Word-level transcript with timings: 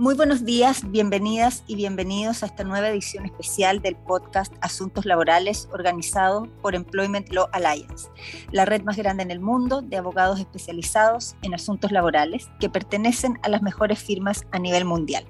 Muy 0.00 0.14
buenos 0.14 0.46
días, 0.46 0.90
bienvenidas 0.90 1.62
y 1.66 1.74
bienvenidos 1.74 2.42
a 2.42 2.46
esta 2.46 2.64
nueva 2.64 2.88
edición 2.88 3.26
especial 3.26 3.82
del 3.82 3.96
podcast 3.96 4.50
Asuntos 4.62 5.04
Laborales 5.04 5.68
organizado 5.72 6.48
por 6.62 6.74
Employment 6.74 7.28
Law 7.34 7.48
Alliance, 7.52 8.08
la 8.50 8.64
red 8.64 8.80
más 8.80 8.96
grande 8.96 9.24
en 9.24 9.30
el 9.30 9.40
mundo 9.40 9.82
de 9.82 9.98
abogados 9.98 10.40
especializados 10.40 11.36
en 11.42 11.52
asuntos 11.52 11.92
laborales 11.92 12.48
que 12.60 12.70
pertenecen 12.70 13.38
a 13.42 13.50
las 13.50 13.60
mejores 13.60 13.98
firmas 13.98 14.46
a 14.52 14.58
nivel 14.58 14.86
mundial. 14.86 15.26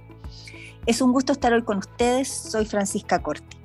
Es 0.86 1.00
un 1.02 1.10
gusto 1.10 1.32
estar 1.32 1.52
hoy 1.52 1.64
con 1.64 1.78
ustedes, 1.78 2.28
soy 2.28 2.64
Francisca 2.64 3.20
Corti. 3.20 3.56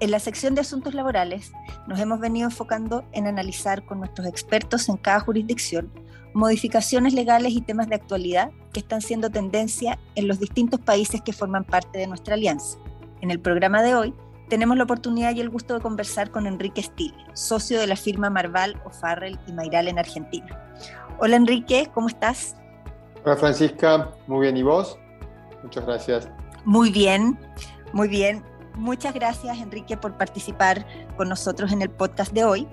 En 0.00 0.10
la 0.10 0.18
sección 0.18 0.56
de 0.56 0.62
asuntos 0.62 0.92
laborales 0.94 1.52
nos 1.86 2.00
hemos 2.00 2.18
venido 2.18 2.48
enfocando 2.48 3.04
en 3.12 3.28
analizar 3.28 3.84
con 3.84 4.00
nuestros 4.00 4.26
expertos 4.26 4.88
en 4.88 4.96
cada 4.96 5.20
jurisdicción 5.20 5.88
modificaciones 6.36 7.14
legales 7.14 7.54
y 7.54 7.62
temas 7.62 7.88
de 7.88 7.94
actualidad 7.94 8.50
que 8.74 8.80
están 8.80 9.00
siendo 9.00 9.30
tendencia 9.30 9.98
en 10.16 10.28
los 10.28 10.38
distintos 10.38 10.78
países 10.78 11.22
que 11.22 11.32
forman 11.32 11.64
parte 11.64 11.98
de 11.98 12.06
nuestra 12.06 12.34
alianza. 12.34 12.76
En 13.22 13.30
el 13.30 13.40
programa 13.40 13.82
de 13.82 13.94
hoy 13.94 14.14
tenemos 14.50 14.76
la 14.76 14.84
oportunidad 14.84 15.34
y 15.34 15.40
el 15.40 15.48
gusto 15.48 15.72
de 15.72 15.80
conversar 15.80 16.30
con 16.30 16.46
Enrique 16.46 16.82
Stile, 16.82 17.16
socio 17.32 17.80
de 17.80 17.86
la 17.86 17.96
firma 17.96 18.28
Marval, 18.28 18.78
O'Farrell 18.84 19.40
y 19.46 19.52
Mayral 19.52 19.88
en 19.88 19.98
Argentina. 19.98 20.62
Hola 21.18 21.36
Enrique, 21.36 21.90
¿cómo 21.94 22.08
estás? 22.08 22.54
Hola 23.24 23.36
Francisca, 23.36 24.10
muy 24.26 24.42
bien, 24.42 24.58
¿y 24.58 24.62
vos? 24.62 24.98
Muchas 25.62 25.86
gracias. 25.86 26.28
Muy 26.66 26.90
bien, 26.90 27.38
muy 27.94 28.08
bien. 28.08 28.44
Muchas 28.74 29.14
gracias 29.14 29.56
Enrique 29.56 29.96
por 29.96 30.18
participar 30.18 30.86
con 31.16 31.30
nosotros 31.30 31.72
en 31.72 31.80
el 31.80 31.88
podcast 31.88 32.32
de 32.34 32.44
hoy. 32.44 32.68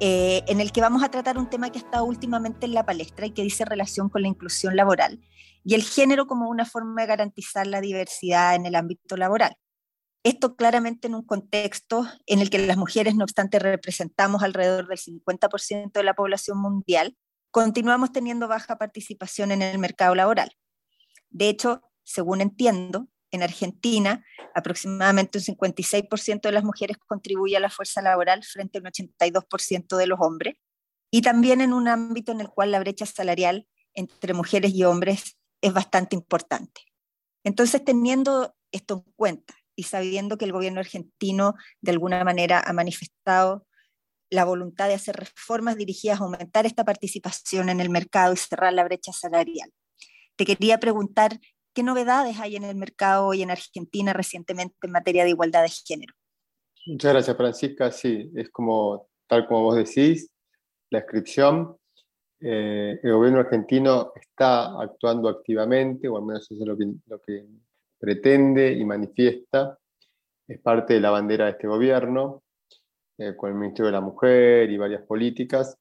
Eh, 0.00 0.42
en 0.46 0.60
el 0.60 0.72
que 0.72 0.80
vamos 0.80 1.02
a 1.02 1.10
tratar 1.10 1.36
un 1.36 1.50
tema 1.50 1.70
que 1.70 1.78
está 1.78 2.02
últimamente 2.02 2.64
en 2.64 2.72
la 2.72 2.86
palestra 2.86 3.26
y 3.26 3.32
que 3.32 3.42
dice 3.42 3.66
relación 3.66 4.08
con 4.08 4.22
la 4.22 4.28
inclusión 4.28 4.74
laboral 4.74 5.20
y 5.62 5.74
el 5.74 5.82
género 5.82 6.26
como 6.26 6.48
una 6.48 6.64
forma 6.64 7.02
de 7.02 7.06
garantizar 7.06 7.66
la 7.66 7.82
diversidad 7.82 8.54
en 8.54 8.64
el 8.64 8.76
ámbito 8.76 9.16
laboral. 9.16 9.56
Esto 10.22 10.56
claramente 10.56 11.06
en 11.06 11.14
un 11.14 11.24
contexto 11.24 12.06
en 12.26 12.40
el 12.40 12.50
que 12.50 12.58
las 12.58 12.76
mujeres, 12.76 13.14
no 13.14 13.24
obstante, 13.24 13.58
representamos 13.58 14.42
alrededor 14.42 14.86
del 14.88 14.98
50% 14.98 15.92
de 15.92 16.02
la 16.02 16.14
población 16.14 16.58
mundial, 16.58 17.16
continuamos 17.50 18.12
teniendo 18.12 18.48
baja 18.48 18.76
participación 18.76 19.50
en 19.50 19.62
el 19.62 19.78
mercado 19.78 20.14
laboral. 20.14 20.50
De 21.30 21.48
hecho, 21.48 21.82
según 22.04 22.40
entiendo, 22.40 23.08
en 23.30 23.42
Argentina, 23.42 24.24
aproximadamente 24.54 25.38
un 25.38 25.44
56% 25.44 26.40
de 26.42 26.52
las 26.52 26.64
mujeres 26.64 26.96
contribuye 26.98 27.56
a 27.56 27.60
la 27.60 27.70
fuerza 27.70 28.02
laboral 28.02 28.42
frente 28.44 28.78
al 28.78 28.84
82% 28.84 29.96
de 29.96 30.06
los 30.06 30.18
hombres, 30.20 30.54
y 31.10 31.22
también 31.22 31.60
en 31.60 31.72
un 31.72 31.88
ámbito 31.88 32.32
en 32.32 32.40
el 32.40 32.48
cual 32.48 32.70
la 32.70 32.78
brecha 32.78 33.06
salarial 33.06 33.66
entre 33.94 34.34
mujeres 34.34 34.72
y 34.74 34.84
hombres 34.84 35.36
es 35.60 35.72
bastante 35.72 36.16
importante. 36.16 36.82
Entonces, 37.44 37.84
teniendo 37.84 38.54
esto 38.70 39.04
en 39.06 39.12
cuenta 39.16 39.54
y 39.74 39.84
sabiendo 39.84 40.38
que 40.38 40.44
el 40.44 40.52
gobierno 40.52 40.80
argentino 40.80 41.54
de 41.80 41.90
alguna 41.92 42.22
manera 42.22 42.62
ha 42.64 42.72
manifestado 42.72 43.66
la 44.30 44.44
voluntad 44.44 44.86
de 44.88 44.94
hacer 44.94 45.16
reformas 45.16 45.76
dirigidas 45.76 46.20
a 46.20 46.24
aumentar 46.24 46.64
esta 46.64 46.84
participación 46.84 47.68
en 47.68 47.80
el 47.80 47.90
mercado 47.90 48.32
y 48.32 48.36
cerrar 48.36 48.72
la 48.72 48.84
brecha 48.84 49.12
salarial. 49.12 49.72
Te 50.36 50.46
quería 50.46 50.78
preguntar 50.78 51.40
¿Qué 51.72 51.82
novedades 51.82 52.38
hay 52.40 52.56
en 52.56 52.64
el 52.64 52.76
mercado 52.76 53.32
y 53.34 53.42
en 53.42 53.50
Argentina 53.50 54.12
recientemente 54.12 54.74
en 54.82 54.90
materia 54.90 55.24
de 55.24 55.30
igualdad 55.30 55.62
de 55.62 55.68
género? 55.68 56.14
Muchas 56.86 57.12
gracias, 57.12 57.36
Francisca. 57.36 57.90
Sí, 57.92 58.30
es 58.34 58.50
como 58.50 59.08
tal 59.28 59.46
como 59.46 59.62
vos 59.62 59.76
decís, 59.76 60.30
la 60.90 60.98
inscripción. 60.98 61.76
Eh, 62.40 62.98
el 63.02 63.12
gobierno 63.12 63.40
argentino 63.40 64.12
está 64.16 64.80
actuando 64.80 65.28
activamente, 65.28 66.08
o 66.08 66.16
al 66.16 66.24
menos 66.24 66.50
eso 66.50 66.60
es 66.60 66.66
lo 66.66 66.76
que, 66.76 66.86
lo 67.06 67.20
que 67.20 67.46
pretende 67.98 68.72
y 68.72 68.84
manifiesta. 68.84 69.78
Es 70.48 70.58
parte 70.60 70.94
de 70.94 71.00
la 71.00 71.10
bandera 71.10 71.44
de 71.44 71.52
este 71.52 71.68
gobierno, 71.68 72.42
eh, 73.18 73.36
con 73.36 73.50
el 73.50 73.56
Ministerio 73.56 73.86
de 73.86 73.92
la 73.92 74.00
Mujer 74.00 74.70
y 74.70 74.78
varias 74.78 75.02
políticas. 75.02 75.78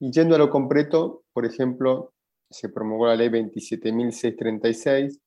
Y 0.00 0.10
yendo 0.10 0.34
a 0.34 0.38
lo 0.38 0.50
concreto, 0.50 1.22
por 1.32 1.46
ejemplo, 1.46 2.12
se 2.52 2.68
promulgó 2.68 3.06
la 3.06 3.16
ley 3.16 3.28
27.636, 3.28 5.18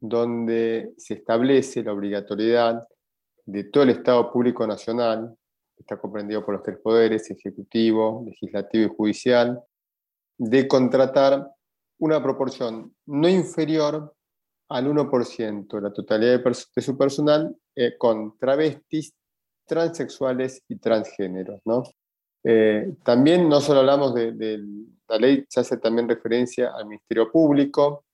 donde 0.00 0.92
se 0.96 1.14
establece 1.14 1.82
la 1.82 1.92
obligatoriedad 1.92 2.86
de 3.44 3.64
todo 3.64 3.82
el 3.82 3.90
Estado 3.90 4.30
Público 4.32 4.66
Nacional, 4.66 5.36
que 5.76 5.82
está 5.82 5.98
comprendido 5.98 6.44
por 6.44 6.54
los 6.54 6.62
tres 6.62 6.78
poderes, 6.78 7.30
ejecutivo, 7.30 8.24
legislativo 8.26 8.84
y 8.84 8.96
judicial, 8.96 9.60
de 10.36 10.68
contratar 10.68 11.50
una 11.98 12.22
proporción 12.22 12.94
no 13.06 13.28
inferior 13.28 14.14
al 14.68 14.86
1% 14.86 15.68
de 15.68 15.80
la 15.80 15.92
totalidad 15.92 16.40
de, 16.44 16.82
su 16.82 16.96
personal 16.96 17.56
eh, 17.74 17.96
con 17.96 18.36
travestis, 18.38 19.14
transexuales 19.66 20.62
y 20.68 20.76
transgéneros. 20.76 21.60
¿no? 21.64 21.82
Eh, 22.50 22.94
también 23.02 23.46
no 23.46 23.60
solo 23.60 23.80
hablamos 23.80 24.14
de, 24.14 24.58
la 25.06 25.18
ley, 25.18 25.44
se 25.50 25.60
hace 25.60 25.76
también 25.76 26.08
referencia 26.08 26.72
al 26.74 26.86
Ministerio 26.86 27.30
Público, 27.30 28.06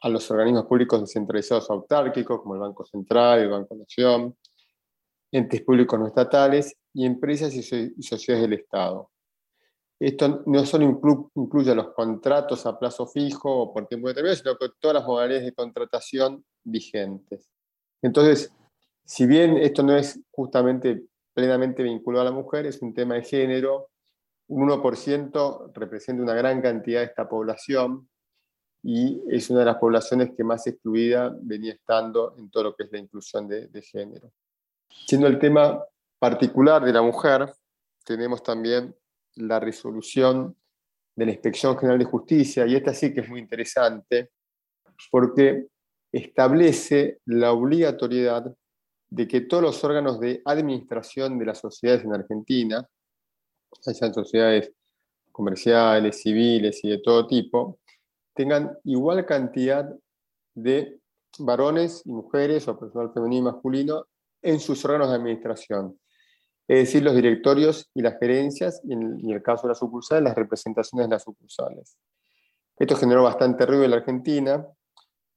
a 0.00 0.08
los 0.08 0.28
organismos 0.28 0.66
públicos 0.66 1.00
descentralizados 1.00 1.70
autárquicos, 1.70 2.40
como 2.42 2.54
el 2.56 2.62
Banco 2.62 2.84
Central, 2.84 3.38
el 3.38 3.48
Banco 3.48 3.76
Nación, 3.76 4.36
entes 5.30 5.62
públicos 5.62 6.00
no 6.00 6.08
estatales 6.08 6.76
y 6.92 7.06
empresas 7.06 7.54
y, 7.54 7.62
sociedades 8.02 8.50
del 8.50 8.58
Estado. 8.58 9.08
Esto 10.00 10.42
no 10.46 10.66
solo 10.66 11.00
incluye 11.36 11.72
los 11.72 11.92
contratos 11.92 12.66
a 12.66 12.76
plazo 12.76 13.06
fijo 13.06 13.54
o 13.54 13.72
por 13.72 13.86
tiempo 13.86 14.08
determinado, 14.08 14.36
sino 14.36 14.56
que 14.56 14.66
todas 14.80 14.96
las 14.96 15.06
modalidades 15.06 15.44
de 15.44 15.52
contratación 15.52 16.44
vigentes. 16.64 17.48
Entonces, 18.02 18.52
si 19.04 19.26
bien 19.26 19.58
esto 19.58 19.84
no 19.84 19.94
es 19.96 20.18
justamente 20.32 21.04
plenamente 21.34 21.82
vinculado 21.82 22.26
a 22.26 22.30
la 22.30 22.36
mujer, 22.36 22.66
es 22.66 22.82
un 22.82 22.94
tema 22.94 23.14
de 23.14 23.22
género, 23.22 23.90
un 24.48 24.68
1% 24.68 25.72
representa 25.74 26.22
una 26.22 26.34
gran 26.34 26.60
cantidad 26.60 27.00
de 27.00 27.06
esta 27.06 27.28
población, 27.28 28.08
y 28.82 29.22
es 29.28 29.50
una 29.50 29.60
de 29.60 29.66
las 29.66 29.76
poblaciones 29.76 30.30
que 30.36 30.42
más 30.42 30.66
excluida 30.66 31.34
venía 31.42 31.74
estando 31.74 32.34
en 32.38 32.50
todo 32.50 32.64
lo 32.64 32.74
que 32.74 32.84
es 32.84 32.92
la 32.92 32.98
inclusión 32.98 33.46
de, 33.46 33.82
género. 33.82 34.32
Siendo 35.06 35.26
el 35.26 35.38
tema 35.38 35.84
particular 36.18 36.82
de 36.82 36.92
la 36.92 37.02
mujer, 37.02 37.52
tenemos 38.04 38.42
también 38.42 38.94
la 39.36 39.60
resolución 39.60 40.56
de 41.14 41.26
la 41.26 41.32
Inspección 41.32 41.76
General 41.78 41.98
de 41.98 42.06
Justicia, 42.06 42.66
y 42.66 42.74
esta 42.74 42.94
sí 42.94 43.12
que 43.12 43.20
es 43.20 43.28
muy 43.28 43.40
interesante, 43.40 44.30
porque 45.10 45.66
establece 46.10 47.20
la 47.26 47.52
obligatoriedad 47.52 48.54
de 49.10 49.26
que 49.26 49.42
todos 49.42 49.62
los 49.62 49.84
órganos 49.84 50.20
de 50.20 50.40
administración 50.44 51.38
de 51.38 51.46
las 51.46 51.58
sociedades 51.58 52.04
en 52.04 52.14
Argentina, 52.14 52.86
sean 53.80 54.14
sociedades 54.14 54.72
comerciales, 55.32 56.22
civiles 56.22 56.82
y 56.84 56.90
de 56.90 56.98
todo 56.98 57.26
tipo, 57.26 57.78
tengan 58.34 58.76
igual 58.84 59.26
cantidad 59.26 59.88
de 60.54 61.00
varones 61.38 62.02
y 62.04 62.10
mujeres 62.10 62.68
o 62.68 62.78
personal 62.78 63.12
femenino 63.12 63.48
y 63.48 63.52
masculino 63.52 64.06
en 64.42 64.60
sus 64.60 64.84
órganos 64.84 65.08
de 65.10 65.16
administración. 65.16 65.98
Es 66.68 66.86
decir, 66.86 67.02
los 67.02 67.16
directorios 67.16 67.90
y 67.94 68.02
las 68.02 68.18
gerencias, 68.18 68.80
y 68.84 68.92
en, 68.92 69.28
el 69.28 69.42
caso 69.42 69.62
de 69.62 69.70
las 69.70 69.78
sucursales, 69.78 70.22
las 70.22 70.36
representaciones 70.36 71.08
de 71.08 71.10
las 71.10 71.24
sucursales. 71.24 71.96
Esto 72.78 72.96
generó 72.96 73.24
bastante 73.24 73.66
ruido 73.66 73.84
en 73.84 73.90
la 73.90 73.96
Argentina, 73.96 74.66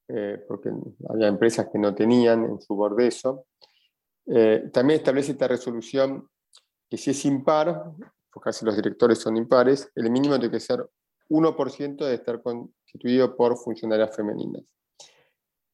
eh, 0.07 0.43
porque 0.47 0.71
había 1.09 1.27
empresas 1.27 1.67
que 1.71 1.79
no 1.79 1.93
tenían 1.95 2.45
en 2.45 2.61
su 2.61 2.75
borde 2.75 3.07
eso. 3.07 3.45
Eh, 4.25 4.69
también 4.71 4.99
establece 4.99 5.33
esta 5.33 5.47
resolución 5.47 6.27
que 6.89 6.97
si 6.97 7.11
es 7.11 7.25
impar, 7.25 7.91
porque 8.31 8.49
casi 8.49 8.65
los 8.65 8.75
directores 8.75 9.19
son 9.19 9.37
impares, 9.37 9.91
el 9.95 10.09
mínimo 10.09 10.37
tiene 10.39 10.51
que 10.51 10.59
ser 10.59 10.87
1% 11.29 12.05
de 12.05 12.13
estar 12.13 12.41
constituido 12.41 13.35
por 13.35 13.57
funcionarias 13.57 14.15
femeninas. 14.15 14.63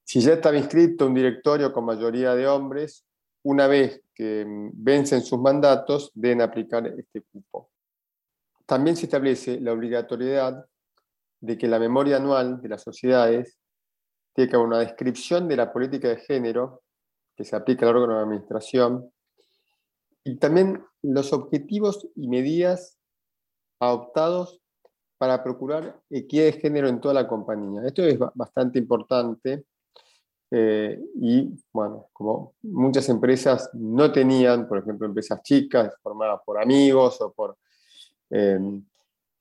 Si 0.03 0.21
ya 0.21 0.33
estaba 0.33 0.57
inscrito 0.57 1.05
un 1.05 1.13
directorio 1.13 1.71
con 1.71 1.85
mayoría 1.85 2.33
de 2.33 2.47
hombres, 2.47 3.05
una 3.43 3.67
vez 3.67 4.01
que 4.13 4.45
mm, 4.45 4.71
vencen 4.73 5.21
sus 5.21 5.39
mandatos, 5.39 6.11
deben 6.13 6.41
aplicar 6.41 6.87
este 6.87 7.23
cupo. 7.31 7.69
También 8.65 8.95
se 8.95 9.05
establece 9.05 9.59
la 9.59 9.73
obligatoriedad 9.73 10.65
de 11.41 11.57
que 11.57 11.67
la 11.67 11.79
memoria 11.79 12.17
anual 12.17 12.61
de 12.61 12.69
las 12.69 12.83
sociedades 12.83 13.58
tiene 14.39 14.49
que 14.49 14.55
haber 14.55 14.67
una 14.67 14.79
descripción 14.79 15.49
de 15.49 15.57
la 15.57 15.73
política 15.73 16.07
de 16.07 16.15
género 16.15 16.81
que 17.35 17.43
se 17.43 17.57
aplica 17.57 17.85
al 17.85 17.97
órgano 17.97 18.15
de 18.15 18.23
administración 18.23 19.11
y 20.23 20.37
también 20.37 20.81
los 21.01 21.33
objetivos 21.33 22.07
y 22.15 22.29
medidas 22.29 22.97
adoptados 23.81 24.61
para 25.17 25.43
procurar 25.43 25.99
equidad 26.09 26.45
de 26.45 26.53
género 26.53 26.87
en 26.87 27.01
toda 27.01 27.15
la 27.15 27.27
compañía. 27.27 27.81
Esto 27.85 28.03
es 28.03 28.17
bastante 28.33 28.79
importante 28.79 29.65
eh, 30.51 30.97
y, 31.15 31.53
bueno, 31.73 32.07
como 32.13 32.53
muchas 32.61 33.09
empresas 33.09 33.69
no 33.73 34.09
tenían, 34.09 34.69
por 34.69 34.77
ejemplo, 34.77 35.05
empresas 35.05 35.43
chicas 35.43 35.97
formadas 36.01 36.39
por 36.45 36.61
amigos 36.61 37.19
o 37.19 37.33
por 37.33 37.57
em, 38.29 38.85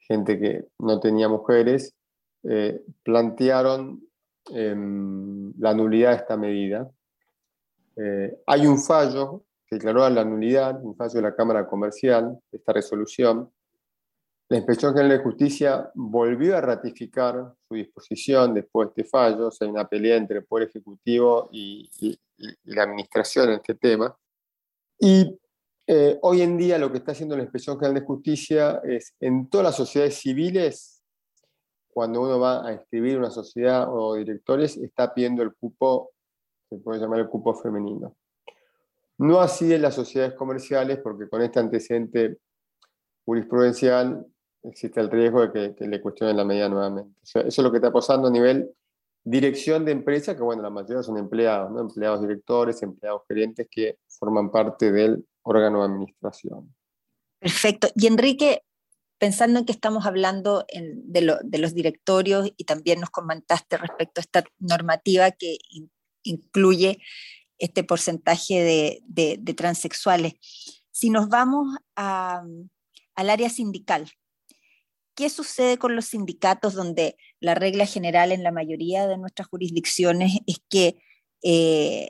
gente 0.01 0.41
que 0.41 0.67
no 0.81 0.99
tenía 0.99 1.29
mujeres, 1.29 1.95
eh, 2.43 2.83
plantearon 3.05 4.08
em, 4.51 5.53
la 5.59 5.75
nulidad 5.75 6.11
de 6.11 6.17
esta 6.17 6.37
medida. 6.37 6.91
Eh, 7.97 8.41
hay 8.47 8.67
un 8.67 8.79
fallo 8.81 9.45
que 9.67 9.77
declaró 9.77 10.09
la 10.09 10.25
nulidad, 10.25 10.83
un 10.83 10.97
fallo 10.97 11.15
de 11.15 11.23
la 11.23 11.35
Cámara 11.35 11.67
Comercial, 11.67 12.39
esta 12.51 12.73
resolución. 12.73 13.51
La 14.49 14.57
Inspección 14.57 14.95
General 14.95 15.19
de 15.19 15.25
Justicia 15.25 15.91
volvió 15.95 16.57
a 16.57 16.63
ratificar 16.63 17.53
su 17.69 17.75
disposición 17.75 18.55
después 18.55 18.89
de 18.89 19.03
este 19.03 19.11
fallo, 19.11 19.49
o 19.49 19.51
sea, 19.51 19.67
hay 19.67 19.73
una 19.73 19.87
pelea 19.87 20.17
entre 20.17 20.39
el 20.39 20.45
Poder 20.45 20.69
Ejecutivo 20.69 21.51
y, 21.53 21.91
la 22.65 22.85
Administración 22.85 23.49
en 23.49 23.57
este 23.57 23.75
tema. 23.75 24.17
Y 24.99 25.39
eh, 25.87 26.19
hoy 26.23 26.43
en 26.43 26.57
día 26.57 26.79
lo 26.79 26.91
que 26.91 26.99
está 26.99 27.13
haciendo 27.13 27.37
la 27.37 27.43
Inspección 27.43 27.79
General 27.79 28.01
de 28.01 28.07
Justicia 28.07 28.81
es, 28.85 29.15
en 29.21 29.51
todas 29.51 29.65
las 29.67 29.77
sociedades 29.77 30.15
civiles, 30.15 30.98
cuando 31.99 32.23
uno 32.23 32.39
va 32.39 32.65
a 32.65 32.73
inscribir 32.73 33.19
una 33.19 33.29
sociedad 33.29 33.89
o 33.93 34.15
directores, 34.15 34.77
está 34.77 35.13
pidiendo 35.13 35.43
el 35.43 35.53
cupo, 35.57 36.13
se 36.71 36.77
puede 36.77 37.01
llamar 37.01 37.19
el 37.19 37.29
cupo 37.29 37.53
femenino. 37.57 38.15
No 39.19 39.41
así 39.41 39.75
en 39.75 39.83
las 39.83 39.97
sociedades 39.97 40.35
comerciales, 40.35 41.01
porque 41.03 41.29
con 41.29 41.43
este 41.43 41.59
antecedente 41.59 42.39
jurisprudencial 43.25 44.25
existe 44.63 45.01
el 45.01 45.11
riesgo 45.11 45.45
de 45.45 45.75
que, 45.75 45.89
le 45.89 46.01
cuestionen 46.01 46.37
la 46.37 46.45
medida 46.45 46.69
nuevamente. 46.69 47.19
eso 47.21 47.41
es 47.41 47.59
lo 47.59 47.73
que 47.73 47.79
está 47.79 47.91
pasando 47.91 48.29
a 48.29 48.31
nivel 48.31 48.71
dirección 49.25 49.85
de 49.85 49.91
empresa, 49.91 50.37
que 50.37 50.43
bueno, 50.45 50.63
la 50.63 50.71
mayoría 50.71 51.03
son 51.03 51.19
empleados, 51.19 51.81
empleados 51.81 52.21
directores, 52.21 52.81
empleados 52.81 53.23
gerentes 53.27 53.67
que 53.69 53.99
forman 54.07 54.53
parte 54.53 54.93
del 54.93 55.27
órgano 55.43 55.81
de 55.81 55.87
administración. 55.87 56.73
Perfecto. 57.41 57.89
Y 57.97 58.07
Enrique, 58.07 58.63
pensando 59.19 59.59
en 59.59 59.65
que 59.67 59.73
estamos 59.73 60.07
hablando 60.07 60.65
de, 60.73 61.21
los 61.59 61.75
directorios 61.75 62.51
y 62.57 62.65
también 62.65 63.01
nos 63.01 63.11
comentaste 63.11 63.77
respecto 63.77 64.21
a 64.21 64.23
esta 64.23 64.45
normativa 64.59 65.33
que 65.33 65.59
incluye 66.23 67.01
este 67.59 67.83
porcentaje 67.83 69.03
de, 69.05 69.55
transexuales. 69.55 70.35
Si 70.93 71.11
nos 71.11 71.29
vamos 71.29 71.77
al 71.97 72.71
área 73.17 73.51
sindical, 73.51 74.09
¿qué 75.17 75.29
sucede 75.31 75.79
con 75.79 75.97
los 75.97 76.07
sindicatos 76.07 76.75
donde 76.75 77.17
la 77.41 77.57
regla 77.57 77.87
general 77.87 78.31
en 78.31 78.45
la 78.45 78.53
mayoría 78.53 79.09
de 79.09 79.19
nuestras 79.19 79.49
jurisdicciones 79.49 80.39
es 80.47 80.59
que 80.69 80.97
eh, 81.43 82.09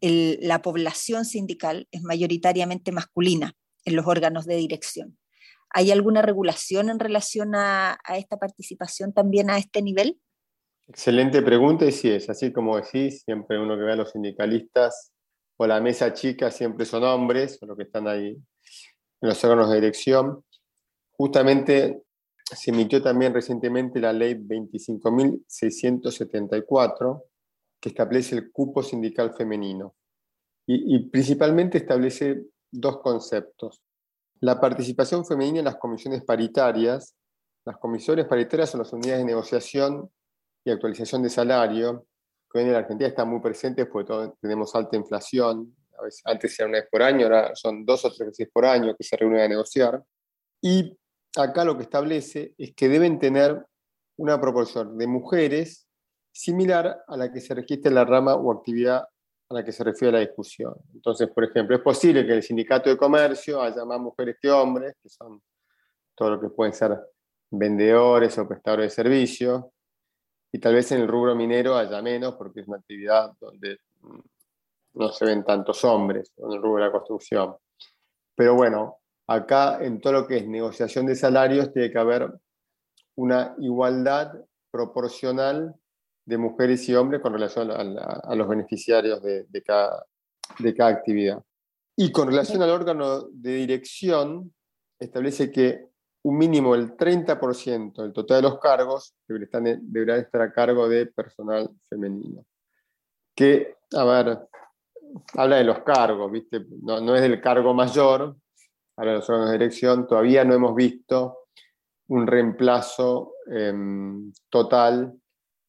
la 0.00 0.62
población 0.62 1.26
sindical 1.26 1.86
es 1.90 2.02
mayoritariamente 2.02 2.92
masculina 2.92 3.54
en 3.84 3.96
los 3.96 4.06
órganos 4.06 4.46
de 4.46 4.56
dirección? 4.56 5.19
¿Hay 5.70 5.90
alguna 5.90 6.22
regulación 6.22 6.90
en 6.90 6.98
relación 6.98 7.54
a 7.54 7.98
esta 8.16 8.36
participación 8.36 9.12
también 9.12 9.50
a 9.50 9.58
este 9.58 9.82
nivel? 9.82 10.20
Excelente 10.90 11.40
pregunta 11.42 11.84
y 11.84 11.92
sí 11.92 12.10
es, 12.10 12.28
así 12.28 12.52
como 12.52 12.76
decís, 12.76 13.22
siempre 13.22 13.60
uno 13.60 13.76
que 13.76 13.84
ve 13.84 13.92
a 13.92 13.96
los 13.96 14.10
sindicalistas 14.10 15.12
o 15.56 15.64
la 15.64 15.80
mesa 15.80 16.12
chica 16.12 16.50
siempre 16.50 16.84
son 16.84 17.04
hombres, 17.04 17.62
o 17.62 17.66
los 17.66 17.76
que 17.76 17.84
están 17.84 18.08
ahí 18.08 18.30
en 18.30 18.44
los 19.20 19.44
órganos 19.44 19.68
de 19.68 19.76
dirección. 19.76 20.44
Justamente 21.12 22.02
se 22.34 22.72
emitió 22.72 23.00
también 23.00 23.32
recientemente 23.32 24.00
la 24.00 24.12
ley 24.12 24.34
25.674 24.34 27.22
que 27.78 27.90
establece 27.90 28.34
el 28.34 28.50
cupo 28.50 28.82
sindical 28.82 29.32
femenino 29.34 29.94
y, 30.66 30.96
y 30.96 31.08
principalmente 31.08 31.78
establece 31.78 32.46
dos 32.72 32.98
conceptos. 32.98 33.80
La 34.40 34.58
participación 34.58 35.24
femenina 35.26 35.58
en 35.58 35.66
las 35.66 35.76
comisiones 35.76 36.24
paritarias. 36.24 37.14
Las 37.66 37.76
comisiones 37.76 38.26
paritarias 38.26 38.70
son 38.70 38.80
las 38.80 38.92
unidades 38.92 39.18
de 39.18 39.26
negociación 39.26 40.10
y 40.64 40.70
actualización 40.70 41.22
de 41.22 41.28
salario, 41.28 42.06
que 42.50 42.58
hoy 42.58 42.64
en 42.64 42.72
la 42.72 42.78
Argentina 42.78 43.08
está 43.08 43.24
muy 43.24 43.40
presente 43.40 43.84
porque 43.86 44.32
tenemos 44.40 44.74
alta 44.74 44.96
inflación. 44.96 45.76
Antes 46.24 46.58
era 46.58 46.68
una 46.68 46.78
vez 46.78 46.88
por 46.90 47.02
año, 47.02 47.26
ahora 47.26 47.54
son 47.54 47.84
dos 47.84 48.04
o 48.06 48.12
tres 48.12 48.30
veces 48.30 48.48
por 48.50 48.64
año 48.64 48.96
que 48.96 49.04
se 49.04 49.16
reúnen 49.16 49.40
a 49.40 49.48
negociar. 49.48 50.02
Y 50.62 50.98
acá 51.36 51.64
lo 51.64 51.76
que 51.76 51.82
establece 51.82 52.54
es 52.56 52.74
que 52.74 52.88
deben 52.88 53.18
tener 53.18 53.62
una 54.16 54.40
proporción 54.40 54.96
de 54.96 55.06
mujeres 55.06 55.86
similar 56.32 57.02
a 57.06 57.16
la 57.16 57.30
que 57.30 57.40
se 57.40 57.54
registra 57.54 57.90
en 57.90 57.94
la 57.94 58.04
rama 58.06 58.34
o 58.34 58.52
actividad 58.52 59.04
a 59.50 59.54
la 59.54 59.64
que 59.64 59.72
se 59.72 59.82
refiere 59.82 60.12
la 60.12 60.20
discusión. 60.20 60.74
Entonces, 60.94 61.28
por 61.28 61.44
ejemplo, 61.44 61.74
es 61.74 61.82
posible 61.82 62.24
que 62.24 62.30
en 62.30 62.36
el 62.36 62.42
sindicato 62.42 62.88
de 62.88 62.96
comercio 62.96 63.60
haya 63.60 63.84
más 63.84 63.98
mujeres 63.98 64.36
que 64.40 64.48
hombres, 64.48 64.94
que 65.02 65.08
son 65.08 65.42
todo 66.14 66.30
lo 66.30 66.40
que 66.40 66.50
pueden 66.50 66.72
ser 66.72 66.96
vendedores 67.50 68.38
o 68.38 68.46
prestadores 68.46 68.86
de 68.86 69.02
servicios, 69.02 69.64
y 70.52 70.58
tal 70.60 70.74
vez 70.74 70.90
en 70.92 71.00
el 71.00 71.08
rubro 71.08 71.34
minero 71.34 71.76
haya 71.76 72.00
menos 72.00 72.36
porque 72.36 72.60
es 72.60 72.68
una 72.68 72.78
actividad 72.78 73.32
donde 73.40 73.78
mm, 74.02 74.20
no 74.94 75.08
se 75.08 75.24
ven 75.24 75.44
tantos 75.44 75.84
hombres, 75.84 76.32
en 76.36 76.52
el 76.52 76.62
rubro 76.62 76.82
de 76.82 76.88
la 76.88 76.92
construcción. 76.92 77.56
Pero 78.36 78.54
bueno, 78.54 78.98
acá 79.26 79.82
en 79.82 80.00
todo 80.00 80.12
lo 80.12 80.26
que 80.28 80.38
es 80.38 80.46
negociación 80.46 81.06
de 81.06 81.16
salarios 81.16 81.72
tiene 81.72 81.90
que 81.90 81.98
haber 81.98 82.32
una 83.16 83.54
igualdad 83.58 84.32
proporcional 84.70 85.74
de 86.24 86.38
mujeres 86.38 86.88
y 86.88 86.94
hombres 86.94 87.20
con 87.20 87.32
relación 87.32 87.70
a, 87.70 88.34
los 88.34 88.48
beneficiarios 88.48 89.22
de, 89.22 89.62
cada, 89.64 90.06
de 90.58 90.74
cada 90.74 90.90
actividad. 90.90 91.42
Y 91.96 92.12
con 92.12 92.28
relación 92.28 92.62
al 92.62 92.70
órgano 92.70 93.28
de 93.30 93.54
dirección, 93.54 94.52
establece 94.98 95.50
que 95.50 95.90
un 96.22 96.36
mínimo 96.36 96.74
del 96.74 96.96
30% 96.96 98.02
del 98.02 98.12
total 98.12 98.42
de 98.42 98.48
los 98.48 98.58
cargos 98.58 99.14
deberán 99.26 100.20
estar 100.20 100.42
a 100.42 100.52
cargo 100.52 100.88
de 100.88 101.06
personal 101.06 101.70
femenino. 101.88 102.44
Que, 103.34 103.76
a 103.94 104.04
ver, 104.04 104.38
habla 105.34 105.56
de 105.56 105.64
los 105.64 105.80
cargos, 105.82 106.30
¿viste? 106.30 106.66
No, 106.82 107.14
es 107.14 107.22
del 107.22 107.40
cargo 107.40 107.72
mayor, 107.72 108.36
habla 108.96 109.12
de 109.12 109.18
los 109.18 109.30
órganos 109.30 109.50
de 109.50 109.58
dirección, 109.58 110.06
todavía 110.06 110.44
no 110.44 110.54
hemos 110.54 110.74
visto 110.74 111.38
un 112.08 112.26
reemplazo 112.26 113.34
em, 113.46 114.32
total 114.50 115.14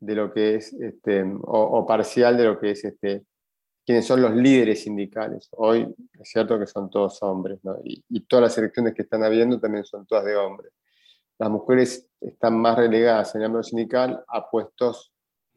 de 0.01 0.15
lo 0.15 0.33
que 0.33 0.55
es, 0.55 0.73
este, 0.73 1.23
o, 1.43 1.85
parcial 1.85 2.35
de 2.35 2.45
lo 2.45 2.59
que 2.59 2.71
es 2.71 2.83
este, 2.83 3.23
quienes 3.85 4.05
son 4.05 4.21
los 4.21 4.35
líderes 4.35 4.83
sindicales. 4.83 5.47
Hoy 5.51 5.87
es 6.19 6.29
cierto 6.29 6.59
que 6.59 6.65
son 6.65 6.89
todos 6.89 7.21
hombres, 7.21 7.59
y, 7.83 8.19
todas 8.21 8.43
las 8.43 8.57
elecciones 8.57 8.93
que 8.95 9.03
están 9.03 9.23
habiendo 9.23 9.59
también 9.59 9.85
son 9.85 10.05
todas 10.05 10.25
de 10.25 10.35
hombres. 10.35 10.73
Las 11.37 11.49
mujeres 11.49 12.07
están 12.19 12.59
más 12.59 12.77
relegadas 12.77 13.33
en 13.35 13.41
el 13.41 13.45
ámbito 13.45 13.63
sindical 13.63 14.23
a 14.27 14.49
puestos 14.49 15.13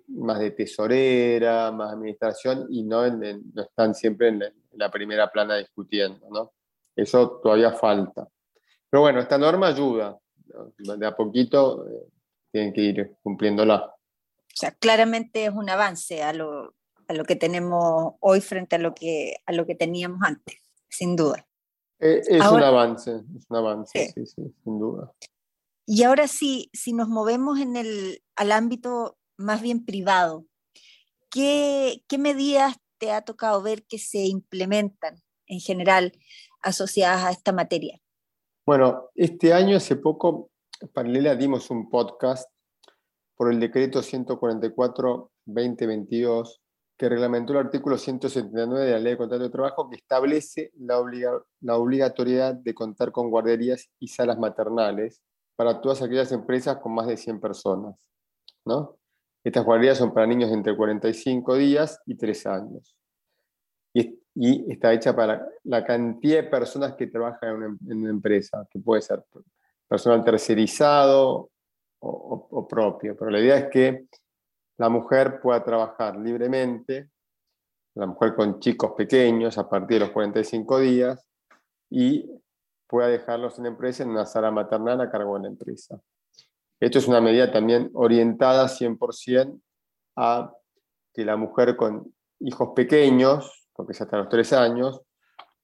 más 0.08 0.38
de 0.38 0.50
tesorera, 0.50 1.72
más 1.72 1.94
administración, 1.94 2.66
y 2.68 2.82
no, 2.82 3.04
están 3.04 3.94
siempre 3.94 4.28
en 4.28 4.42
la, 4.72 4.90
primera 4.90 5.30
plana 5.30 5.56
discutiendo. 5.56 6.26
¿no? 6.30 6.52
Eso 6.94 7.40
todavía 7.42 7.72
falta. 7.72 8.28
Pero 8.90 9.00
bueno, 9.00 9.20
esta 9.20 9.38
norma 9.38 9.68
ayuda. 9.68 10.18
De 10.78 11.06
a 11.06 11.16
poquito 11.16 11.88
eh, 11.88 12.06
tienen 12.52 12.72
que 12.72 12.80
ir 12.82 13.16
cumpliéndola. 13.22 13.94
O 14.54 14.56
sea, 14.56 14.70
claramente 14.70 15.46
es 15.46 15.50
un 15.52 15.68
avance 15.68 16.22
a 16.22 16.32
lo, 16.32 16.74
a 17.08 17.12
lo 17.12 17.24
que 17.24 17.34
tenemos 17.34 18.14
hoy 18.20 18.40
frente 18.40 18.76
a 18.76 18.78
lo 18.78 18.94
que, 18.94 19.36
a 19.46 19.52
lo 19.52 19.66
que 19.66 19.74
teníamos 19.74 20.20
antes, 20.22 20.60
sin 20.88 21.16
duda. 21.16 21.46
Eh, 21.98 22.20
es, 22.24 22.50
un 22.50 22.62
avance, 22.62 23.10
es 23.36 23.46
un 23.48 23.56
avance, 23.56 24.12
sí. 24.14 24.26
sí, 24.26 24.54
sin 24.62 24.78
duda. 24.78 25.12
Y 25.86 26.04
ahora 26.04 26.28
sí, 26.28 26.70
si 26.72 26.92
nos 26.92 27.08
movemos 27.08 27.58
en 27.58 27.76
el, 27.76 28.22
al 28.36 28.52
ámbito 28.52 29.18
más 29.36 29.60
bien 29.60 29.84
privado, 29.84 30.46
¿qué, 31.30 32.04
¿qué 32.06 32.16
medidas 32.16 32.76
te 32.98 33.10
ha 33.10 33.22
tocado 33.22 33.60
ver 33.60 33.84
que 33.84 33.98
se 33.98 34.26
implementan 34.26 35.20
en 35.46 35.58
general 35.58 36.12
asociadas 36.62 37.24
a 37.24 37.30
esta 37.32 37.52
materia? 37.52 38.00
Bueno, 38.64 39.10
este 39.16 39.52
año 39.52 39.76
hace 39.76 39.96
poco, 39.96 40.50
Paralela, 40.92 41.34
dimos 41.34 41.70
un 41.70 41.90
podcast 41.90 42.48
por 43.36 43.52
el 43.52 43.60
decreto 43.60 44.00
144-2022 44.00 46.60
que 46.96 47.08
reglamentó 47.08 47.52
el 47.52 47.58
artículo 47.58 47.98
179 47.98 48.84
de 48.84 48.92
la 48.92 49.00
Ley 49.00 49.12
de 49.12 49.18
Contrato 49.18 49.42
de 49.42 49.50
Trabajo 49.50 49.90
que 49.90 49.96
establece 49.96 50.70
la, 50.78 51.02
la 51.60 51.76
obligatoriedad 51.76 52.54
de 52.54 52.72
contar 52.72 53.10
con 53.10 53.30
guarderías 53.30 53.90
y 53.98 54.06
salas 54.08 54.38
maternales 54.38 55.20
para 55.56 55.80
todas 55.80 56.02
aquellas 56.02 56.30
empresas 56.32 56.78
con 56.78 56.94
más 56.94 57.08
de 57.08 57.16
100 57.16 57.40
personas. 57.40 57.96
¿no? 58.64 58.96
Estas 59.42 59.64
guarderías 59.64 59.98
son 59.98 60.14
para 60.14 60.26
niños 60.26 60.50
de 60.50 60.56
entre 60.56 60.76
45 60.76 61.56
días 61.56 62.00
y 62.06 62.16
3 62.16 62.46
años. 62.46 62.96
Y, 63.92 64.20
está 64.72 64.92
hecha 64.92 65.14
para 65.14 65.46
la 65.62 65.84
cantidad 65.84 66.42
de 66.42 66.48
personas 66.48 66.94
que 66.94 67.06
trabajan 67.06 67.50
en 67.50 67.54
una, 67.54 67.78
en 67.88 67.98
una 67.98 68.10
empresa, 68.10 68.66
que 68.68 68.80
puede 68.80 69.00
ser 69.00 69.24
personal 69.86 70.24
tercerizado 70.24 71.52
o, 72.04 72.68
propio. 72.68 73.16
Pero 73.16 73.30
la 73.30 73.40
idea 73.40 73.56
es 73.56 73.68
que 73.70 74.06
la 74.78 74.88
mujer 74.88 75.40
pueda 75.40 75.64
trabajar 75.64 76.16
libremente, 76.16 77.10
la 77.94 78.06
mujer 78.06 78.34
con 78.34 78.60
chicos 78.60 78.92
pequeños 78.96 79.56
a 79.58 79.68
partir 79.68 79.98
de 79.98 80.06
los 80.06 80.10
45 80.10 80.80
días 80.80 81.26
y 81.90 82.28
pueda 82.86 83.08
dejarlos 83.08 83.56
en 83.58 83.64
la 83.64 83.70
empresa 83.70 84.02
en 84.02 84.10
una 84.10 84.26
sala 84.26 84.50
maternal 84.50 85.00
a 85.00 85.10
cargo 85.10 85.36
de 85.36 85.42
la 85.42 85.48
empresa. 85.48 86.00
Esto 86.80 86.98
es 86.98 87.08
una 87.08 87.20
medida 87.20 87.50
también 87.50 87.90
orientada 87.94 88.66
100% 88.66 89.60
a 90.16 90.52
que 91.12 91.24
la 91.24 91.36
mujer 91.36 91.76
con 91.76 92.12
hijos 92.40 92.70
pequeños, 92.74 93.68
porque 93.72 93.92
es 93.92 94.00
hasta 94.00 94.18
los 94.18 94.28
tres 94.28 94.52
años, 94.52 95.00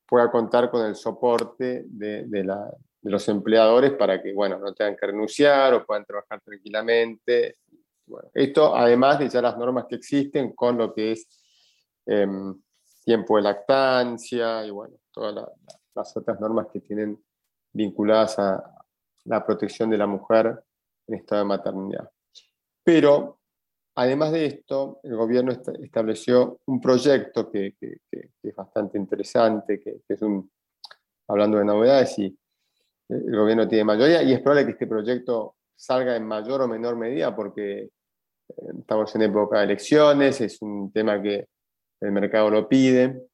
pueda 0.07 0.31
contar 0.31 0.71
con 0.71 0.87
el 0.87 0.95
soporte 0.95 1.85
de, 1.87 2.45
los 3.03 3.29
empleadores 3.29 3.93
para 3.93 4.23
que 4.23 4.33
bueno, 4.33 4.59
no 4.59 4.75
tengan 4.75 4.97
que 4.97 5.07
renunciar 5.07 5.75
o 5.75 5.87
puedan 5.87 6.05
trabajar 6.05 6.41
tranquilamente. 6.41 7.59
esto 8.35 8.77
además 8.77 9.19
de 9.19 9.29
ya 9.29 9.41
las 9.41 9.57
normas 9.57 9.87
que 9.89 9.97
existen 9.97 10.53
con 10.53 10.77
lo 10.77 10.93
que 10.93 11.13
es 11.13 11.29
em, 12.07 12.61
tiempo 13.05 13.37
de 13.37 13.43
lactancia 13.43 14.65
y 14.67 14.71
bueno, 14.71 14.97
todas 15.13 15.49
las 15.95 16.17
otras 16.17 16.41
normas 16.41 16.67
que 16.73 16.81
tienen 16.81 17.23
vinculadas 17.73 18.39
a 18.39 18.63
la 19.25 19.45
protección 19.45 19.91
de 19.91 19.99
la 19.99 20.07
mujer 20.07 20.63
en 21.07 21.15
estado 21.15 21.43
de 21.43 21.49
maternidad. 21.49 22.11
Pero 22.83 23.41
Además 24.01 24.33
de 24.33 24.47
esto, 24.47 25.01
el 25.03 25.15
gobierno 25.17 25.53
estableció 25.53 26.61
un 26.67 26.81
proyecto 26.81 27.51
que, 27.51 27.75
es 28.43 28.57
bastante 28.57 28.97
interesante, 28.97 29.79
que, 29.79 30.01
es 30.09 30.23
un, 30.23 30.51
hablando 31.29 31.59
de 31.59 31.65
novedades, 31.65 32.19
y 32.19 32.39
el 33.11 33.37
gobierno 33.37 33.67
tiene 33.67 33.85
mayoría, 33.85 34.23
y 34.23 34.33
es 34.33 34.41
probable 34.41 34.67
que 34.67 34.73
este 34.73 34.87
proyecto 34.87 35.57
salga 35.75 36.15
en 36.17 36.27
mayor 36.27 36.63
o 36.63 36.69
menor 36.69 36.97
medida 36.97 37.35
porque 37.35 37.81
eh, 37.81 37.91
estamos 38.79 39.15
en 39.15 39.23
época 39.23 39.59
de 39.59 39.65
elecciones, 39.65 40.41
es 40.41 40.61
un 40.63 40.93
tema 40.93 41.21
que 41.21 41.49
el 42.01 42.13
mercado 42.13 42.51
lo 42.51 42.69
pide. 42.69 43.29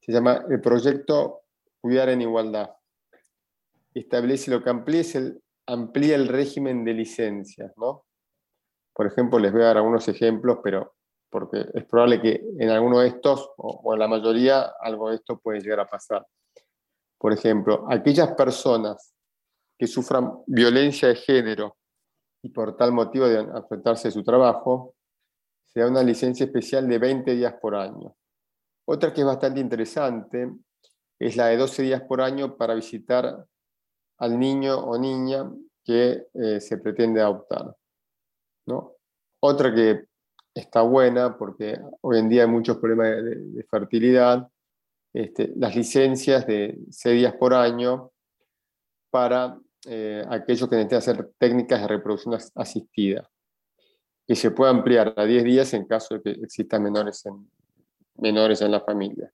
Se 0.00 0.12
llama 0.12 0.44
el 0.48 0.60
proyecto 0.60 1.42
Cuidar 1.80 2.08
en 2.08 2.22
Igualdad. 2.22 2.70
Establece 3.94 4.50
lo 4.50 4.62
que 4.62 4.70
amplía, 4.70 5.02
el, 5.14 5.42
amplía 5.66 6.16
el 6.16 6.28
régimen 6.28 6.84
de 6.84 6.94
licencias, 6.94 7.72
¿no? 7.76 8.04
Por 8.92 9.06
ejemplo, 9.06 9.38
les 9.38 9.52
voy 9.52 9.62
a 9.62 9.66
dar 9.66 9.76
algunos 9.78 10.08
ejemplos, 10.08 10.58
pero 10.62 10.94
porque 11.30 11.66
es 11.74 11.84
probable 11.84 12.20
que 12.20 12.42
en 12.58 12.70
alguno 12.70 13.00
de 13.00 13.08
estos, 13.08 13.50
o, 13.56 13.92
en 13.92 13.98
la 13.98 14.08
mayoría, 14.08 14.72
algo 14.80 15.10
de 15.10 15.16
esto 15.16 15.38
puede 15.38 15.60
llegar 15.60 15.80
a 15.80 15.86
pasar. 15.86 16.26
Por 17.18 17.32
ejemplo, 17.32 17.86
aquellas 17.90 18.32
personas 18.32 19.14
que 19.78 19.86
sufran 19.86 20.42
violencia 20.46 21.08
de 21.08 21.14
género 21.14 21.76
y 22.42 22.50
por 22.50 22.76
tal 22.76 22.92
motivo 22.92 23.26
de 23.26 23.38
afectarse 23.38 24.08
de 24.08 24.12
su 24.12 24.24
trabajo, 24.24 24.94
se 25.64 25.80
da 25.80 25.88
una 25.88 26.02
licencia 26.02 26.46
especial 26.46 26.88
de 26.88 26.98
20 26.98 27.34
días 27.34 27.54
por 27.60 27.74
año. 27.74 28.16
Otra 28.86 29.12
que 29.12 29.20
es 29.20 29.26
bastante 29.26 29.60
interesante 29.60 30.50
es 31.18 31.36
la 31.36 31.46
de 31.46 31.56
12 31.56 31.82
días 31.82 32.02
por 32.02 32.20
año 32.20 32.56
para 32.56 32.74
visitar 32.74 33.46
al 34.18 34.38
niño 34.38 34.78
o 34.78 34.98
niña 34.98 35.50
que 35.84 36.26
eh, 36.34 36.60
se 36.60 36.78
pretende 36.78 37.20
adoptar. 37.20 37.74
Otra 39.40 39.74
que 39.74 40.04
está 40.54 40.82
buena, 40.82 41.38
porque 41.38 41.78
hoy 42.00 42.18
en 42.18 42.28
día 42.28 42.42
hay 42.42 42.48
muchos 42.48 42.78
problemas 42.78 43.24
de, 43.24 43.64
fertilidad, 43.70 44.48
este, 45.12 45.52
las 45.56 45.74
licencias 45.74 46.46
de 46.46 46.78
6 46.90 47.16
días 47.16 47.34
por 47.34 47.54
año 47.54 48.10
para 49.10 49.58
eh, 49.86 50.24
aquellos 50.28 50.68
que 50.68 50.76
necesitan 50.76 50.98
hacer 50.98 51.30
técnicas 51.38 51.80
de 51.80 51.88
reproducción 51.88 52.36
asistida, 52.54 53.28
que 54.26 54.34
se 54.34 54.50
puede 54.50 54.70
ampliar 54.70 55.14
a 55.16 55.24
10 55.24 55.44
días 55.44 55.74
en 55.74 55.86
caso 55.86 56.14
de 56.14 56.22
que 56.22 56.30
existan 56.42 56.82
menores 56.82 57.24
en, 57.26 57.50
menores 58.16 58.60
en 58.60 58.70
la 58.70 58.80
familia. 58.80 59.32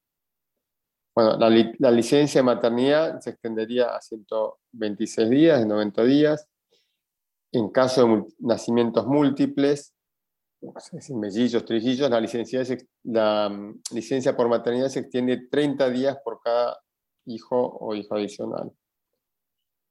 Bueno, 1.14 1.36
la, 1.38 1.90
licencia 1.90 2.40
de 2.40 2.44
maternidad 2.44 3.20
se 3.20 3.30
extendería 3.30 3.94
a 3.94 4.00
126 4.00 5.30
días, 5.30 5.60
de 5.60 5.66
90 5.66 6.04
días. 6.04 6.48
En 7.52 7.68
caso 7.70 8.06
de 8.06 8.24
nacimientos 8.40 9.06
múltiples, 9.06 9.94
mellizos, 11.10 11.64
trillizos, 11.64 12.10
la 12.10 12.20
licencia, 12.20 12.62
la 13.04 13.48
mm, 13.48 13.80
licencia 13.92 14.36
por 14.36 14.48
maternidad 14.48 14.88
se 14.88 15.00
extiende 15.00 15.46
30 15.48 15.88
días 15.90 16.18
por 16.24 16.40
cada 16.42 16.78
hijo 17.26 17.78
o 17.80 17.94
hijo 17.94 18.16
adicional. 18.16 18.72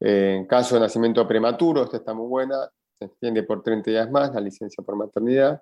En 0.05 0.45
caso 0.47 0.75
de 0.75 0.81
nacimiento 0.81 1.25
prematuro, 1.25 1.83
esta 1.83 1.95
está 1.95 2.13
muy 2.13 2.27
buena, 2.27 2.69
se 2.99 3.05
extiende 3.05 3.43
por 3.43 3.63
30 3.63 3.89
días 3.89 4.11
más 4.11 4.33
la 4.33 4.41
licencia 4.41 4.83
por 4.83 4.97
maternidad. 4.97 5.61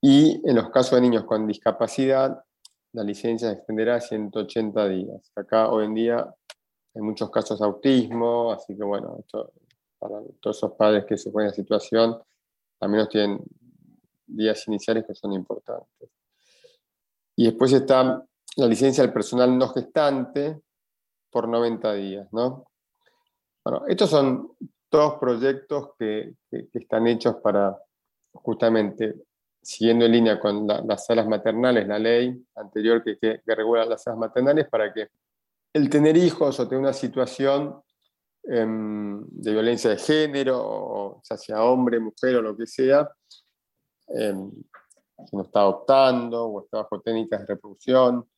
Y 0.00 0.40
en 0.48 0.54
los 0.54 0.70
casos 0.70 0.92
de 0.92 1.00
niños 1.00 1.24
con 1.24 1.48
discapacidad, 1.48 2.44
la 2.92 3.02
licencia 3.02 3.48
se 3.48 3.54
extenderá 3.54 3.96
a 3.96 4.00
180 4.00 4.88
días. 4.88 5.32
Acá 5.34 5.68
hoy 5.68 5.86
en 5.86 5.94
día 5.94 6.32
hay 6.94 7.02
muchos 7.02 7.28
casos 7.30 7.58
de 7.58 7.66
autismo, 7.66 8.52
así 8.52 8.76
que 8.76 8.84
bueno, 8.84 9.24
para 9.98 10.20
todos 10.38 10.58
esos 10.58 10.72
padres 10.74 11.04
que 11.04 11.18
se 11.18 11.32
ponen 11.32 11.46
en 11.46 11.50
la 11.50 11.56
situación, 11.56 12.22
también 12.78 13.08
tienen 13.08 13.40
días 14.28 14.64
iniciales 14.68 15.04
que 15.08 15.14
son 15.16 15.32
importantes. 15.32 16.08
Y 17.34 17.46
después 17.46 17.72
está 17.72 18.24
la 18.58 18.66
licencia 18.66 19.02
del 19.02 19.12
personal 19.12 19.58
no 19.58 19.70
gestante 19.70 20.60
por 21.32 21.48
90 21.48 21.94
días, 21.94 22.28
¿no? 22.32 22.66
Bueno, 23.64 23.84
estos 23.86 24.10
son 24.10 24.56
todos 24.88 25.18
proyectos 25.18 25.90
que, 25.98 26.34
están 26.50 27.06
hechos 27.06 27.36
para 27.36 27.78
justamente, 28.32 29.14
siguiendo 29.62 30.04
en 30.04 30.12
línea 30.12 30.40
con 30.40 30.66
las 30.66 31.06
salas 31.06 31.26
maternales, 31.26 31.86
la 31.86 31.98
ley 31.98 32.44
anterior 32.56 33.02
que, 33.02 33.18
que, 33.18 33.54
regula 33.54 33.84
las 33.84 34.02
salas 34.02 34.18
maternales, 34.18 34.68
para 34.68 34.92
que 34.92 35.08
el 35.72 35.88
tener 35.88 36.16
hijos 36.16 36.58
o 36.60 36.68
tener 36.68 36.80
una 36.80 36.92
situación 36.92 37.82
Em, 38.44 39.24
de 39.28 39.52
violencia 39.52 39.90
de 39.90 39.98
género, 39.98 40.58
o 40.60 41.22
ya 41.22 41.36
sea 41.36 41.62
hombre, 41.62 42.00
mujer 42.00 42.36
o 42.36 42.42
lo 42.42 42.56
que 42.56 42.66
sea, 42.66 43.08
em, 44.08 44.50
si 45.26 45.36
no 45.36 45.42
está 45.42 45.60
adoptando 45.60 46.46
o 46.46 46.64
está 46.64 46.78
bajo 46.78 47.00
técnicas 47.00 47.40
de 47.40 47.46
reproducción 47.46 48.28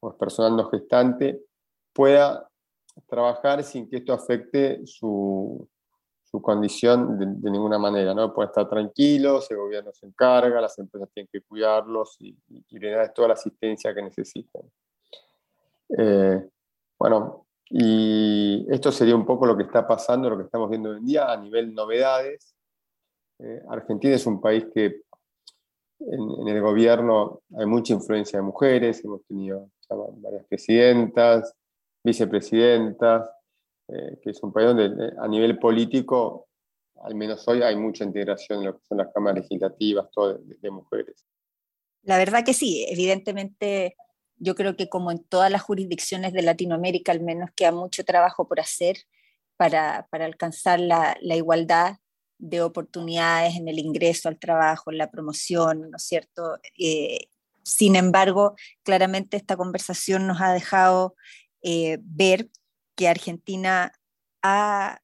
o 0.00 0.10
es 0.10 0.16
personal 0.16 0.56
no 0.56 0.68
gestante, 0.70 1.40
pueda 1.92 2.50
trabajar 3.08 3.62
sin 3.62 3.88
que 3.88 3.96
esto 3.96 4.12
afecte 4.12 4.86
su, 4.86 5.68
su 6.34 6.42
condición 6.42 7.16
de, 7.16 7.48
ninguna 7.48 7.78
manera, 7.78 8.12
¿no? 8.12 8.34
Puede 8.34 8.48
estar 8.48 8.68
tranquilos, 8.68 9.48
el 9.52 9.56
gobierno 9.56 9.92
se 9.92 10.06
encarga, 10.06 10.60
las 10.60 10.76
empresas 10.80 11.08
tienen 11.14 11.28
que 11.30 11.42
cuidarlos 11.42 12.16
y, 12.18 12.36
le 12.70 12.90
da 12.90 13.12
toda 13.12 13.28
la 13.28 13.34
asistencia 13.34 13.94
que 13.94 14.02
necesitan. 14.02 14.62
Eh, 15.96 16.44
bueno, 16.98 17.46
y 17.70 18.66
esto 18.68 18.90
sería 18.90 19.14
un 19.14 19.24
poco 19.24 19.46
lo 19.46 19.56
que 19.56 19.62
está 19.62 19.86
pasando, 19.86 20.28
lo 20.28 20.36
que 20.36 20.42
estamos 20.42 20.68
viendo 20.68 20.90
hoy 20.90 20.98
en 20.98 21.06
día 21.06 21.30
a 21.30 21.36
nivel 21.36 21.72
novedades. 21.72 22.56
Eh, 23.38 23.62
Argentina 23.68 24.16
es 24.16 24.26
un 24.26 24.40
país 24.40 24.66
que 24.74 25.02
en, 26.00 26.48
el 26.48 26.60
gobierno 26.60 27.42
hay 27.56 27.66
mucha 27.66 27.94
influencia 27.94 28.40
de 28.40 28.42
mujeres, 28.42 29.04
hemos 29.04 29.24
tenido 29.26 29.70
varias 30.16 30.44
presidentas, 30.46 31.54
vicepresidentas, 32.04 33.28
eh, 33.88 34.18
que 34.22 34.30
es 34.30 34.42
un 34.42 34.52
país 34.52 34.68
donde 34.68 34.86
eh, 34.86 35.12
a 35.18 35.26
nivel 35.26 35.58
político, 35.58 36.48
al 37.02 37.14
menos 37.14 37.46
hoy, 37.48 37.62
hay 37.62 37.76
mucha 37.76 38.04
integración 38.04 38.60
en 38.60 38.66
lo 38.66 38.78
que 38.78 38.84
son 38.86 38.98
las 38.98 39.08
cámaras 39.12 39.42
legislativas, 39.42 40.08
todo 40.12 40.38
de 40.38 40.70
mujeres. 40.70 41.26
La 42.02 42.18
verdad 42.18 42.44
que 42.44 42.54
sí, 42.54 42.86
evidentemente 42.88 43.96
yo 44.36 44.54
creo 44.54 44.76
que 44.76 44.88
como 44.88 45.10
en 45.10 45.24
todas 45.24 45.50
las 45.50 45.62
jurisdicciones 45.62 46.32
de 46.32 46.42
Latinoamérica, 46.42 47.12
al 47.12 47.20
menos 47.20 47.50
queda 47.56 47.72
mucho 47.72 48.04
trabajo 48.04 48.46
por 48.46 48.60
hacer 48.60 48.98
para, 49.56 50.06
alcanzar 50.10 50.80
la, 50.80 51.16
igualdad 51.22 51.96
de 52.38 52.60
oportunidades 52.60 53.56
en 53.56 53.68
el 53.68 53.78
ingreso 53.78 54.28
al 54.28 54.38
trabajo, 54.38 54.90
en 54.90 54.98
la 54.98 55.10
promoción, 55.10 55.90
¿no 55.90 55.96
es 55.96 56.02
cierto? 56.02 56.58
Eh, 56.78 57.28
sin 57.62 57.96
embargo, 57.96 58.56
claramente 58.82 59.36
esta 59.36 59.56
conversación 59.56 60.26
nos 60.26 60.40
ha 60.40 60.52
dejado 60.52 61.14
eh, 61.64 61.98
ver 62.02 62.50
que 62.94 63.08
Argentina 63.08 63.92
ha, 64.42 65.00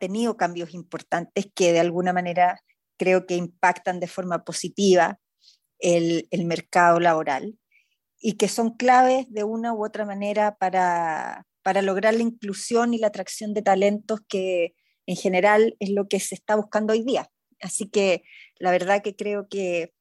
tenido 0.00 0.36
cambios 0.36 0.72
importantes 0.72 1.46
que 1.54 1.72
de 1.72 1.80
alguna 1.80 2.12
manera 2.12 2.62
creo 2.96 3.26
que 3.26 3.36
impactan 3.36 4.00
de 4.00 4.06
forma 4.06 4.44
positiva 4.44 5.20
el, 5.78 6.26
mercado 6.46 7.00
laboral 7.00 7.58
y 8.18 8.34
que 8.34 8.48
son 8.48 8.76
claves 8.76 9.26
de 9.28 9.44
una 9.44 9.74
u 9.74 9.84
otra 9.84 10.06
manera 10.06 10.56
para, 10.56 11.46
para 11.62 11.82
lograr 11.82 12.14
la 12.14 12.22
inclusión 12.22 12.94
y 12.94 12.98
la 12.98 13.08
atracción 13.08 13.52
de 13.52 13.62
talentos 13.62 14.20
que 14.26 14.74
en 15.06 15.16
general 15.16 15.76
es 15.80 15.90
lo 15.90 16.08
que 16.08 16.20
se 16.20 16.34
está 16.34 16.56
buscando 16.56 16.92
hoy 16.94 17.04
día. 17.04 17.28
Así 17.60 17.90
que 17.90 18.22
la 18.58 18.70
verdad 18.70 19.02
que 19.02 19.16
creo 19.16 19.48
que 19.48 19.92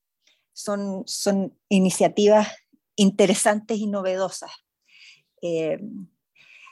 son, 0.53 1.03
son 1.07 1.59
iniciativas 1.69 2.47
interesantes 2.95 3.79
y 3.79 3.87
novedosas. 3.87 4.51
Eh, 5.43 5.79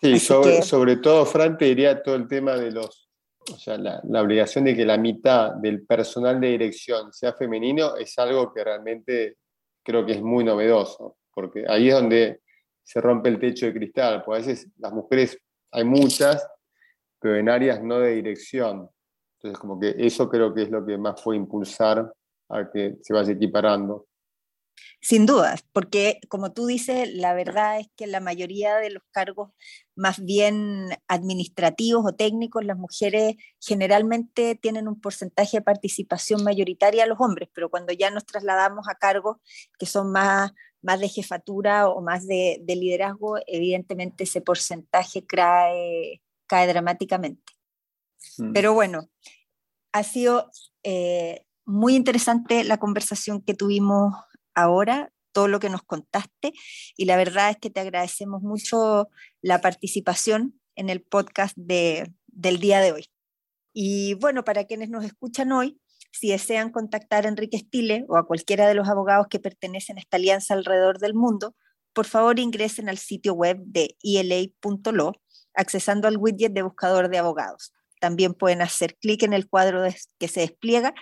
sí, 0.01 0.19
sobre, 0.19 0.61
sobre, 0.61 0.97
todo, 0.97 1.25
Fran, 1.25 1.57
te 1.57 1.65
diría 1.65 2.01
todo 2.01 2.15
el 2.15 2.27
tema 2.27 2.55
de 2.55 2.71
los, 2.71 3.09
o 3.51 3.57
sea, 3.57 3.77
la, 3.77 4.01
la, 4.03 4.21
obligación 4.21 4.63
de 4.63 4.75
que 4.75 4.85
la 4.85 4.97
mitad 4.97 5.51
del 5.55 5.85
personal 5.85 6.39
de 6.39 6.47
dirección 6.47 7.11
sea 7.11 7.33
femenino 7.33 7.95
es 7.97 8.17
algo 8.17 8.53
que 8.53 8.63
realmente 8.63 9.37
creo 9.83 10.05
que 10.05 10.13
es 10.13 10.21
muy 10.21 10.43
novedoso 10.43 11.17
porque 11.33 11.65
ahí 11.67 11.89
es 11.89 11.95
donde 11.95 12.41
se 12.83 13.01
rompe 13.01 13.29
el 13.29 13.39
techo 13.39 13.65
de 13.65 13.73
cristal, 13.73 14.23
porque 14.23 14.43
a 14.43 14.45
veces 14.45 14.69
las 14.77 14.91
mujeres 14.91 15.37
hay 15.71 15.83
muchas, 15.83 16.45
pero 17.19 17.37
en 17.37 17.49
áreas 17.49 17.81
no 17.81 17.99
de 17.99 18.15
dirección. 18.15 18.89
Entonces, 19.37 19.59
como 19.59 19.79
que 19.79 19.95
eso 19.97 20.29
creo 20.29 20.53
que 20.53 20.63
es 20.63 20.69
lo 20.69 20.85
que 20.85 20.97
más 20.97 21.21
puede 21.21 21.37
impulsar 21.37 22.11
a 22.49 22.69
que 22.71 22.97
se 23.01 23.13
vaya 23.13 23.33
equiparando. 23.33 24.07
Sin 24.99 25.25
dudas, 25.25 25.65
porque 25.73 26.19
como 26.29 26.53
tú 26.53 26.67
dices, 26.67 27.11
la 27.13 27.33
verdad 27.33 27.79
es 27.79 27.87
que 27.95 28.07
la 28.07 28.19
mayoría 28.19 28.77
de 28.77 28.91
los 28.91 29.03
cargos 29.11 29.51
más 29.95 30.23
bien 30.23 30.89
administrativos 31.07 32.05
o 32.05 32.15
técnicos, 32.15 32.63
las 32.65 32.77
mujeres 32.77 33.35
generalmente 33.59 34.55
tienen 34.55 34.87
un 34.87 34.99
porcentaje 34.99 35.57
de 35.57 35.63
participación 35.63 36.43
mayoritaria 36.43 37.03
a 37.03 37.07
los 37.07 37.19
hombres, 37.19 37.49
pero 37.53 37.69
cuando 37.69 37.93
ya 37.93 38.11
nos 38.11 38.25
trasladamos 38.25 38.87
a 38.87 38.95
cargos 38.95 39.37
que 39.79 39.85
son 39.85 40.11
más, 40.11 40.51
más 40.81 40.99
de 40.99 41.09
jefatura 41.09 41.89
o 41.89 42.01
más 42.01 42.27
de, 42.27 42.63
liderazgo, 42.67 43.37
evidentemente 43.47 44.23
ese 44.23 44.41
porcentaje 44.41 45.25
cae, 45.25 46.21
cae 46.47 46.67
dramáticamente. 46.67 47.53
Mm. 48.37 48.53
Pero 48.53 48.73
bueno, 48.73 49.09
ha 49.91 50.03
sido 50.03 50.49
eh, 50.83 51.45
muy 51.65 51.95
interesante 51.95 52.63
la 52.63 52.77
conversación 52.77 53.41
que 53.41 53.53
tuvimos 53.53 54.13
ahora, 54.55 55.11
todo 55.31 55.47
lo 55.47 55.59
que 55.59 55.69
nos 55.69 55.83
contaste, 55.83 56.53
y 56.97 57.05
la 57.05 57.17
verdad 57.17 57.51
es 57.51 57.57
que 57.57 57.69
te 57.69 57.79
agradecemos 57.79 58.41
mucho 58.41 59.09
la 59.41 59.61
participación 59.61 60.59
en 60.75 60.89
el 60.89 61.01
podcast 61.01 61.55
de, 61.57 62.11
del 62.27 62.59
día 62.59 62.79
de 62.81 62.91
hoy. 62.91 63.05
Y 63.73 64.15
bueno, 64.15 64.43
para 64.43 64.65
quienes 64.65 64.89
nos 64.89 65.05
escuchan 65.05 65.51
hoy, 65.51 65.79
si 66.11 66.29
desean 66.29 66.71
contactar 66.71 67.25
a 67.25 67.29
Enrique 67.29 67.57
Stile 67.57 68.05
o 68.09 68.17
a 68.17 68.27
cualquiera 68.27 68.67
de 68.67 68.73
los 68.73 68.89
abogados 68.89 69.27
que 69.29 69.39
pertenecen 69.39 69.97
a 69.97 70.01
esta 70.01 70.17
alianza 70.17 70.53
alrededor 70.53 70.99
del 70.99 71.13
mundo, 71.13 71.55
por 71.93 72.05
favor 72.05 72.39
ingresen 72.39 72.89
al 72.89 72.97
sitio 72.97 73.33
web 73.33 73.57
de 73.65 73.95
ila.lo, 74.01 75.13
accesando 75.53 76.07
al 76.07 76.17
widget 76.17 76.53
de 76.53 76.61
buscador 76.61 77.09
de 77.09 77.17
abogados. 77.17 77.73
También 77.99 78.33
pueden 78.33 78.61
hacer 78.61 78.97
clic 78.97 79.23
en 79.23 79.33
el 79.33 79.47
cuadro 79.47 79.83
que 80.17 80.27
se 80.27 80.41
despliega 80.41 80.93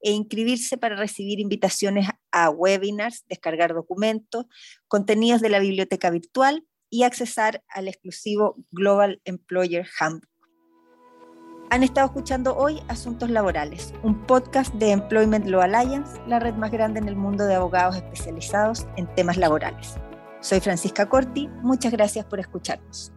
e 0.00 0.12
inscribirse 0.12 0.76
para 0.76 0.96
recibir 0.96 1.40
invitaciones 1.40 2.08
a 2.30 2.50
webinars, 2.50 3.24
descargar 3.28 3.74
documentos, 3.74 4.46
contenidos 4.86 5.40
de 5.40 5.48
la 5.48 5.58
biblioteca 5.58 6.10
virtual 6.10 6.64
y 6.90 7.02
accesar 7.02 7.62
al 7.68 7.88
exclusivo 7.88 8.56
Global 8.70 9.20
Employer 9.24 9.86
Handbook. 9.98 10.28
Han 11.70 11.82
estado 11.82 12.06
escuchando 12.06 12.56
hoy 12.56 12.80
Asuntos 12.88 13.28
Laborales, 13.28 13.92
un 14.02 14.26
podcast 14.26 14.72
de 14.76 14.90
Employment 14.90 15.46
Law 15.46 15.60
Alliance, 15.60 16.18
la 16.26 16.38
red 16.38 16.54
más 16.54 16.70
grande 16.70 16.98
en 16.98 17.08
el 17.08 17.16
mundo 17.16 17.44
de 17.44 17.56
abogados 17.56 17.96
especializados 17.96 18.86
en 18.96 19.06
temas 19.14 19.36
laborales. 19.36 19.96
Soy 20.40 20.60
Francisca 20.60 21.08
Corti, 21.10 21.48
muchas 21.62 21.92
gracias 21.92 22.24
por 22.24 22.40
escucharnos. 22.40 23.12